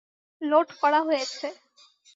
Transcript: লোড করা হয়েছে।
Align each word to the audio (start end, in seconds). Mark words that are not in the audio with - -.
লোড 0.41 0.67
করা 0.81 0.99
হয়েছে। 1.07 1.47